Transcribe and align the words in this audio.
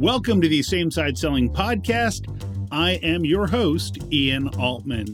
Welcome 0.00 0.40
to 0.40 0.48
the 0.48 0.62
Same 0.62 0.90
Side 0.90 1.18
Selling 1.18 1.52
Podcast. 1.52 2.24
I 2.72 2.92
am 3.02 3.22
your 3.22 3.46
host, 3.46 3.98
Ian 4.10 4.48
Altman. 4.58 5.08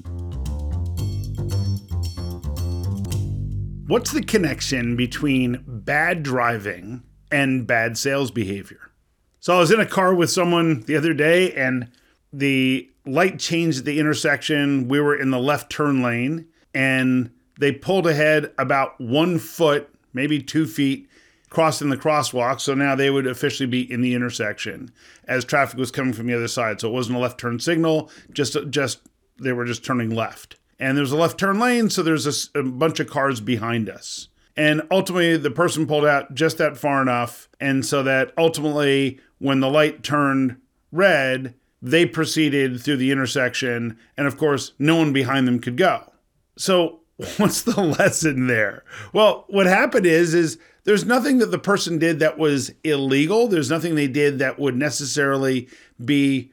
What's 3.89 4.13
the 4.13 4.23
connection 4.23 4.95
between 4.95 5.65
bad 5.67 6.23
driving 6.23 7.03
and 7.33 7.67
bad 7.67 7.99
sales 7.99 8.31
behavior? 8.31 8.93
So, 9.41 9.57
I 9.57 9.59
was 9.59 9.73
in 9.73 9.81
a 9.81 9.87
car 9.87 10.15
with 10.15 10.31
someone 10.31 10.83
the 10.83 10.95
other 10.95 11.15
day 11.15 11.53
and 11.55 11.91
the 12.33 12.89
light 13.05 13.41
changed 13.41 13.81
at 13.81 13.85
the 13.87 13.99
intersection. 13.99 14.87
We 14.87 15.01
were 15.01 15.17
in 15.17 15.33
the 15.33 15.41
left 15.41 15.69
turn 15.69 16.01
lane 16.01 16.47
and 16.73 17.33
they 17.59 17.73
pulled 17.73 18.07
ahead 18.07 18.53
about 18.57 19.01
one 19.01 19.41
foot, 19.41 19.93
maybe 20.13 20.41
two 20.41 20.65
feet, 20.65 21.09
crossing 21.51 21.89
the 21.89 21.97
crosswalk. 21.97 22.61
So 22.61 22.75
now 22.75 22.95
they 22.95 23.11
would 23.11 23.27
officially 23.27 23.67
be 23.67 23.91
in 23.91 24.01
the 24.01 24.15
intersection 24.15 24.91
as 25.27 25.45
traffic 25.45 25.79
was 25.79 25.91
coming 25.91 26.13
from 26.13 26.27
the 26.27 26.35
other 26.35 26.49
side. 26.49 26.81
So 26.81 26.89
it 26.89 26.93
wasn't 26.93 27.17
a 27.17 27.21
left 27.21 27.39
turn 27.39 27.59
signal, 27.61 28.11
just 28.33 28.57
just 28.71 29.01
they 29.41 29.53
were 29.53 29.65
just 29.65 29.85
turning 29.85 30.11
left. 30.11 30.57
And 30.79 30.97
there's 30.97 31.13
a 31.13 31.17
left 31.17 31.39
turn 31.39 31.59
lane, 31.59 31.89
so 31.89 32.03
there's 32.03 32.51
a, 32.55 32.59
a 32.59 32.63
bunch 32.63 33.01
of 33.01 33.09
cars 33.09 33.41
behind 33.41 33.89
us. 33.89 34.29
And 34.57 34.83
ultimately, 34.91 35.37
the 35.37 35.51
person 35.51 35.87
pulled 35.87 36.07
out 36.07 36.35
just 36.35 36.59
that 36.59 36.77
far 36.77 37.03
enough. 37.03 37.49
And 37.61 37.85
so 37.85 38.03
that 38.03 38.33
ultimately, 38.39 39.21
when 39.39 39.61
the 39.61 39.71
light 39.71 40.03
turned 40.03 40.57
red, 40.93 41.55
they 41.83 42.07
proceeded 42.07 42.81
through 42.81 42.97
the 42.97 43.11
intersection. 43.11 43.99
And 44.17 44.27
of 44.27 44.39
course, 44.39 44.73
no 44.79 44.97
one 44.97 45.13
behind 45.13 45.47
them 45.47 45.59
could 45.59 45.77
go. 45.77 46.11
So, 46.57 47.01
what's 47.37 47.63
the 47.63 47.81
lesson 47.99 48.47
there? 48.47 48.85
Well, 49.13 49.45
what 49.49 49.67
happened 49.67 50.07
is, 50.07 50.35
is 50.35 50.59
there's 50.87 51.05
nothing 51.05 51.39
that 51.39 51.51
the 51.51 51.59
person 51.59 51.99
did 51.99 52.21
that 52.21 52.39
was 52.39 52.73
illegal. 52.85 53.49
There's 53.49 53.71
nothing 53.71 53.97
they 53.97 54.07
did 54.07 54.39
that 54.39 54.59
would 54.59 54.77
necessarily 54.77 55.69
be 56.03 56.53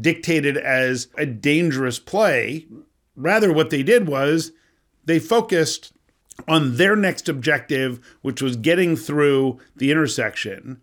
dictated 0.00 0.56
as 0.56 1.08
a 1.18 1.26
dangerous 1.26 1.98
play. 1.98 2.66
Rather, 3.16 3.52
what 3.52 3.70
they 3.70 3.82
did 3.82 4.06
was 4.06 4.52
they 5.04 5.18
focused 5.18 5.92
on 6.46 6.76
their 6.76 6.94
next 6.94 7.28
objective, 7.28 7.98
which 8.22 8.40
was 8.40 8.56
getting 8.56 8.94
through 8.94 9.58
the 9.74 9.90
intersection. 9.90 10.80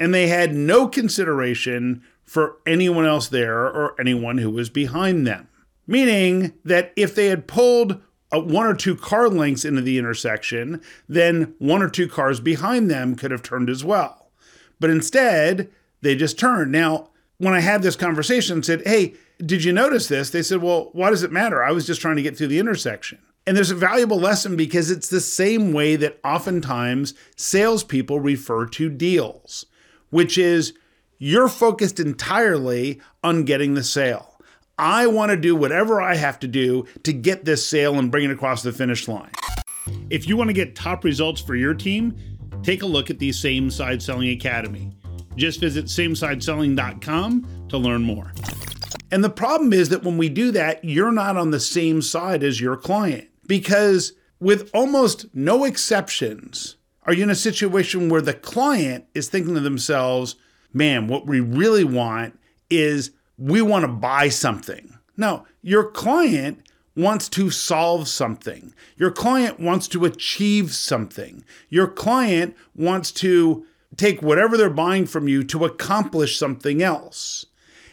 And 0.00 0.12
they 0.12 0.26
had 0.26 0.56
no 0.56 0.88
consideration 0.88 2.02
for 2.24 2.56
anyone 2.66 3.06
else 3.06 3.28
there 3.28 3.60
or 3.60 3.94
anyone 4.00 4.38
who 4.38 4.50
was 4.50 4.70
behind 4.70 5.24
them. 5.24 5.46
Meaning 5.86 6.54
that 6.64 6.92
if 6.96 7.14
they 7.14 7.26
had 7.26 7.46
pulled 7.46 8.00
Uh, 8.34 8.40
one 8.40 8.66
or 8.66 8.74
two 8.74 8.96
car 8.96 9.28
lengths 9.28 9.64
into 9.64 9.80
the 9.80 9.98
intersection, 9.98 10.82
then 11.08 11.54
one 11.58 11.82
or 11.82 11.88
two 11.88 12.08
cars 12.08 12.40
behind 12.40 12.90
them 12.90 13.14
could 13.14 13.30
have 13.30 13.42
turned 13.42 13.70
as 13.70 13.84
well. 13.84 14.30
But 14.80 14.90
instead, 14.90 15.70
they 16.00 16.16
just 16.16 16.38
turned. 16.38 16.72
Now, 16.72 17.10
when 17.38 17.54
I 17.54 17.60
had 17.60 17.82
this 17.82 17.96
conversation, 17.96 18.62
said, 18.62 18.82
"Hey, 18.86 19.14
did 19.38 19.62
you 19.62 19.72
notice 19.72 20.08
this?" 20.08 20.30
They 20.30 20.42
said, 20.42 20.62
"Well, 20.62 20.90
why 20.92 21.10
does 21.10 21.22
it 21.22 21.32
matter? 21.32 21.62
I 21.62 21.72
was 21.72 21.86
just 21.86 22.00
trying 22.00 22.16
to 22.16 22.22
get 22.22 22.36
through 22.36 22.48
the 22.48 22.58
intersection." 22.58 23.18
And 23.46 23.56
there's 23.56 23.70
a 23.70 23.76
valuable 23.76 24.18
lesson 24.18 24.56
because 24.56 24.90
it's 24.90 25.08
the 25.08 25.20
same 25.20 25.72
way 25.72 25.96
that 25.96 26.18
oftentimes 26.24 27.14
salespeople 27.36 28.20
refer 28.20 28.66
to 28.66 28.88
deals, 28.88 29.66
which 30.10 30.38
is 30.38 30.72
you're 31.18 31.48
focused 31.48 32.00
entirely 32.00 33.00
on 33.22 33.44
getting 33.44 33.74
the 33.74 33.84
sale. 33.84 34.33
I 34.78 35.06
want 35.06 35.30
to 35.30 35.36
do 35.36 35.54
whatever 35.54 36.02
I 36.02 36.16
have 36.16 36.40
to 36.40 36.48
do 36.48 36.86
to 37.04 37.12
get 37.12 37.44
this 37.44 37.68
sale 37.68 37.98
and 37.98 38.10
bring 38.10 38.24
it 38.24 38.30
across 38.30 38.62
the 38.62 38.72
finish 38.72 39.06
line. 39.06 39.30
If 40.10 40.28
you 40.28 40.36
want 40.36 40.48
to 40.48 40.54
get 40.54 40.74
top 40.74 41.04
results 41.04 41.40
for 41.40 41.54
your 41.54 41.74
team, 41.74 42.16
take 42.62 42.82
a 42.82 42.86
look 42.86 43.10
at 43.10 43.18
the 43.18 43.30
Same 43.32 43.70
Side 43.70 44.02
Selling 44.02 44.30
Academy. 44.30 44.90
Just 45.36 45.60
visit 45.60 45.86
samesideselling.com 45.86 47.66
to 47.68 47.78
learn 47.78 48.02
more. 48.02 48.32
And 49.10 49.22
the 49.22 49.30
problem 49.30 49.72
is 49.72 49.90
that 49.90 50.02
when 50.02 50.18
we 50.18 50.28
do 50.28 50.50
that, 50.52 50.84
you're 50.84 51.12
not 51.12 51.36
on 51.36 51.50
the 51.50 51.60
same 51.60 52.02
side 52.02 52.42
as 52.42 52.60
your 52.60 52.76
client 52.76 53.28
because, 53.46 54.12
with 54.40 54.70
almost 54.74 55.26
no 55.34 55.64
exceptions, 55.64 56.76
are 57.04 57.12
you 57.12 57.22
in 57.22 57.30
a 57.30 57.36
situation 57.36 58.08
where 58.08 58.22
the 58.22 58.34
client 58.34 59.04
is 59.14 59.28
thinking 59.28 59.54
to 59.54 59.60
themselves, 59.60 60.36
man, 60.72 61.06
what 61.06 61.26
we 61.26 61.38
really 61.38 61.84
want 61.84 62.38
is 62.70 63.12
we 63.38 63.62
want 63.62 63.84
to 63.84 63.88
buy 63.88 64.28
something. 64.28 64.98
No, 65.16 65.46
your 65.62 65.84
client 65.90 66.60
wants 66.96 67.28
to 67.30 67.50
solve 67.50 68.08
something. 68.08 68.74
Your 68.96 69.10
client 69.10 69.58
wants 69.58 69.88
to 69.88 70.04
achieve 70.04 70.72
something. 70.72 71.44
Your 71.68 71.88
client 71.88 72.56
wants 72.74 73.10
to 73.12 73.66
take 73.96 74.22
whatever 74.22 74.56
they're 74.56 74.70
buying 74.70 75.06
from 75.06 75.28
you 75.28 75.44
to 75.44 75.64
accomplish 75.64 76.38
something 76.38 76.82
else. 76.82 77.46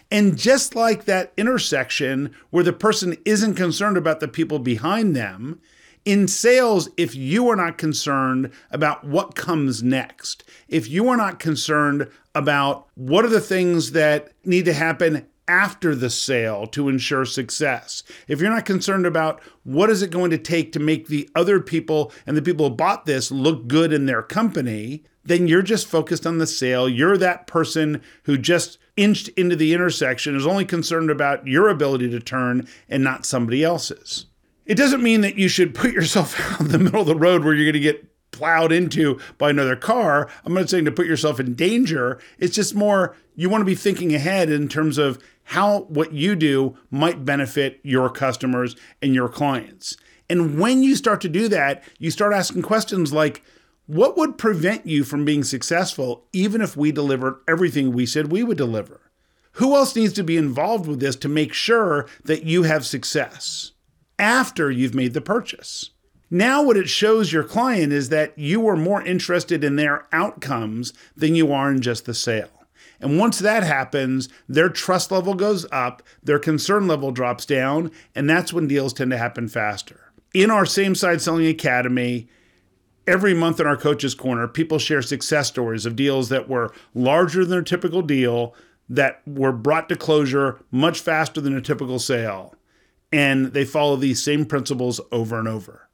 And 0.09 0.37
just 0.37 0.75
like 0.75 1.05
that 1.05 1.31
intersection 1.37 2.35
where 2.49 2.63
the 2.63 2.73
person 2.73 3.15
isn't 3.23 3.55
concerned 3.55 3.97
about 3.97 4.19
the 4.19 4.27
people 4.27 4.59
behind 4.59 5.15
them, 5.15 5.61
in 6.03 6.27
sales, 6.27 6.89
if 6.97 7.15
you 7.15 7.47
are 7.49 7.55
not 7.55 7.77
concerned 7.77 8.51
about 8.71 9.03
what 9.03 9.35
comes 9.35 9.83
next, 9.83 10.43
if 10.67 10.89
you 10.89 11.07
are 11.09 11.17
not 11.17 11.39
concerned 11.39 12.09
about 12.33 12.87
what 12.95 13.23
are 13.23 13.29
the 13.29 13.39
things 13.39 13.91
that 13.91 14.31
need 14.43 14.65
to 14.65 14.73
happen 14.73 15.27
after 15.51 15.93
the 15.93 16.09
sale 16.09 16.65
to 16.65 16.87
ensure 16.87 17.25
success. 17.25 18.03
If 18.29 18.39
you're 18.39 18.49
not 18.49 18.63
concerned 18.63 19.05
about 19.05 19.41
what 19.65 19.89
is 19.89 20.01
it 20.01 20.09
going 20.09 20.31
to 20.31 20.37
take 20.37 20.71
to 20.71 20.79
make 20.79 21.07
the 21.07 21.29
other 21.35 21.59
people 21.59 22.13
and 22.25 22.37
the 22.37 22.41
people 22.41 22.69
who 22.69 22.75
bought 22.75 23.05
this 23.05 23.31
look 23.31 23.67
good 23.67 23.91
in 23.91 24.05
their 24.05 24.23
company, 24.23 25.03
then 25.25 25.49
you're 25.49 25.61
just 25.61 25.87
focused 25.87 26.25
on 26.25 26.37
the 26.37 26.47
sale. 26.47 26.87
You're 26.87 27.17
that 27.17 27.47
person 27.47 28.01
who 28.23 28.37
just 28.37 28.77
inched 28.95 29.27
into 29.29 29.57
the 29.57 29.73
intersection 29.73 30.37
is 30.37 30.47
only 30.47 30.63
concerned 30.63 31.09
about 31.09 31.45
your 31.45 31.67
ability 31.67 32.09
to 32.11 32.21
turn 32.21 32.65
and 32.87 33.03
not 33.03 33.25
somebody 33.25 33.61
else's. 33.61 34.27
It 34.65 34.75
doesn't 34.75 35.03
mean 35.03 35.19
that 35.19 35.35
you 35.35 35.49
should 35.49 35.75
put 35.75 35.91
yourself 35.91 36.39
out 36.39 36.61
in 36.61 36.69
the 36.69 36.79
middle 36.79 37.01
of 37.01 37.07
the 37.07 37.15
road 37.15 37.43
where 37.43 37.53
you're 37.53 37.65
going 37.65 37.73
to 37.73 37.91
get 37.91 38.07
plowed 38.31 38.71
into 38.71 39.19
by 39.37 39.49
another 39.49 39.75
car. 39.75 40.29
I'm 40.45 40.53
not 40.53 40.69
saying 40.69 40.85
to 40.85 40.91
put 40.91 41.07
yourself 41.07 41.41
in 41.41 41.55
danger. 41.55 42.19
It's 42.39 42.55
just 42.55 42.73
more 42.73 43.17
you 43.35 43.49
want 43.49 43.61
to 43.61 43.65
be 43.65 43.75
thinking 43.75 44.15
ahead 44.15 44.49
in 44.49 44.67
terms 44.67 44.97
of 44.97 45.21
how 45.51 45.81
what 45.89 46.13
you 46.13 46.33
do 46.33 46.77
might 46.89 47.25
benefit 47.25 47.81
your 47.83 48.09
customers 48.09 48.73
and 49.01 49.13
your 49.13 49.27
clients. 49.27 49.97
And 50.29 50.57
when 50.57 50.81
you 50.81 50.95
start 50.95 51.19
to 51.21 51.29
do 51.29 51.49
that, 51.49 51.83
you 51.99 52.09
start 52.09 52.33
asking 52.33 52.61
questions 52.61 53.11
like, 53.11 53.43
what 53.85 54.15
would 54.15 54.37
prevent 54.37 54.85
you 54.85 55.03
from 55.03 55.25
being 55.25 55.43
successful 55.43 56.25
even 56.31 56.61
if 56.61 56.77
we 56.77 56.93
delivered 56.93 57.41
everything 57.49 57.91
we 57.91 58.05
said 58.05 58.31
we 58.31 58.45
would 58.45 58.57
deliver? 58.57 59.11
Who 59.53 59.75
else 59.75 59.93
needs 59.93 60.13
to 60.13 60.23
be 60.23 60.37
involved 60.37 60.87
with 60.87 61.01
this 61.01 61.17
to 61.17 61.27
make 61.27 61.51
sure 61.51 62.07
that 62.23 62.43
you 62.43 62.63
have 62.63 62.85
success 62.85 63.73
after 64.17 64.71
you've 64.71 64.95
made 64.95 65.13
the 65.13 65.19
purchase? 65.19 65.89
Now, 66.29 66.63
what 66.63 66.77
it 66.77 66.87
shows 66.87 67.33
your 67.33 67.43
client 67.43 67.91
is 67.91 68.07
that 68.07 68.39
you 68.39 68.65
are 68.69 68.77
more 68.77 69.03
interested 69.03 69.65
in 69.65 69.75
their 69.75 70.07
outcomes 70.13 70.93
than 71.13 71.35
you 71.35 71.51
are 71.51 71.69
in 71.69 71.81
just 71.81 72.05
the 72.05 72.13
sale. 72.13 72.60
And 73.01 73.17
once 73.17 73.39
that 73.39 73.63
happens, 73.63 74.29
their 74.47 74.69
trust 74.69 75.11
level 75.11 75.33
goes 75.33 75.65
up, 75.71 76.03
their 76.23 76.39
concern 76.39 76.87
level 76.87 77.11
drops 77.11 77.45
down, 77.45 77.91
and 78.15 78.29
that's 78.29 78.53
when 78.53 78.67
deals 78.67 78.93
tend 78.93 79.11
to 79.11 79.17
happen 79.17 79.47
faster. 79.47 80.13
In 80.33 80.51
our 80.51 80.65
Same 80.65 80.93
Side 80.93 81.19
Selling 81.19 81.47
Academy, 81.47 82.29
every 83.07 83.33
month 83.33 83.59
in 83.59 83.65
our 83.65 83.75
Coaches 83.75 84.13
Corner, 84.13 84.47
people 84.47 84.77
share 84.77 85.01
success 85.01 85.47
stories 85.47 85.85
of 85.85 85.95
deals 85.95 86.29
that 86.29 86.47
were 86.47 86.73
larger 86.93 87.41
than 87.41 87.49
their 87.49 87.61
typical 87.63 88.03
deal, 88.03 88.55
that 88.87 89.21
were 89.25 89.51
brought 89.51 89.89
to 89.89 89.95
closure 89.95 90.63
much 90.69 90.99
faster 90.99 91.41
than 91.41 91.57
a 91.57 91.61
typical 91.61 91.97
sale. 91.97 92.53
And 93.11 93.47
they 93.47 93.65
follow 93.65 93.95
these 93.95 94.23
same 94.23 94.45
principles 94.45 95.01
over 95.11 95.39
and 95.39 95.47
over. 95.47 95.89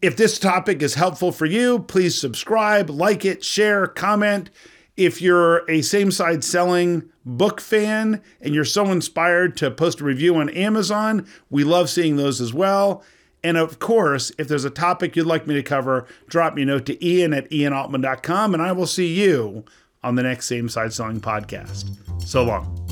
If 0.00 0.16
this 0.16 0.38
topic 0.38 0.80
is 0.82 0.94
helpful 0.94 1.32
for 1.32 1.46
you, 1.46 1.80
please 1.80 2.18
subscribe, 2.18 2.88
like 2.88 3.24
it, 3.24 3.42
share, 3.42 3.86
comment. 3.86 4.50
If 4.96 5.20
you're 5.20 5.68
a 5.70 5.82
same 5.82 6.10
side 6.10 6.42
selling 6.42 7.10
book 7.24 7.60
fan 7.60 8.22
and 8.40 8.54
you're 8.54 8.64
so 8.64 8.86
inspired 8.86 9.56
to 9.58 9.70
post 9.70 10.00
a 10.00 10.04
review 10.04 10.36
on 10.36 10.48
Amazon, 10.50 11.26
we 11.50 11.64
love 11.64 11.90
seeing 11.90 12.16
those 12.16 12.40
as 12.40 12.54
well. 12.54 13.02
And 13.44 13.56
of 13.56 13.78
course, 13.78 14.32
if 14.38 14.48
there's 14.48 14.64
a 14.64 14.70
topic 14.70 15.14
you'd 15.14 15.26
like 15.26 15.46
me 15.46 15.54
to 15.54 15.62
cover, 15.62 16.06
drop 16.28 16.54
me 16.54 16.62
a 16.62 16.66
note 16.66 16.86
to 16.86 17.06
ian 17.06 17.34
at 17.34 17.50
ianaltman.com 17.50 18.54
and 18.54 18.62
I 18.62 18.72
will 18.72 18.86
see 18.86 19.12
you 19.12 19.64
on 20.02 20.14
the 20.14 20.22
next 20.22 20.46
Same 20.46 20.68
Side 20.68 20.92
Selling 20.92 21.20
podcast. 21.20 21.90
So 22.26 22.42
long. 22.44 22.85